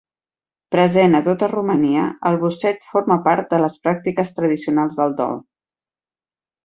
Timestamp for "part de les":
3.29-3.77